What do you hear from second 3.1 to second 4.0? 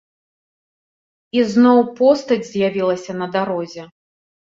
на дарозе.